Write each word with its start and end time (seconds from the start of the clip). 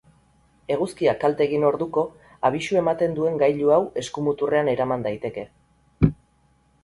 Eguzkiak 0.75 1.17
kalte 1.23 1.43
egin 1.45 1.65
orduko 1.67 2.03
abisu 2.49 2.79
ematen 2.81 3.13
duen 3.19 3.37
gailu 3.43 3.71
hau 3.75 3.79
eskumuturrean 4.03 4.71
eraman 4.75 5.05
daiteke. 5.09 5.45